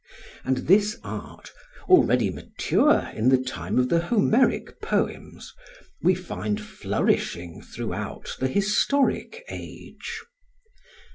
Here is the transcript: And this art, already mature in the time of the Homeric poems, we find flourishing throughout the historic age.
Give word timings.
And 0.43 0.57
this 0.65 0.97
art, 1.03 1.51
already 1.87 2.31
mature 2.31 3.11
in 3.13 3.29
the 3.29 3.37
time 3.37 3.77
of 3.77 3.89
the 3.89 4.05
Homeric 4.07 4.81
poems, 4.81 5.53
we 6.01 6.15
find 6.15 6.59
flourishing 6.59 7.61
throughout 7.61 8.35
the 8.39 8.47
historic 8.47 9.43
age. 9.49 10.21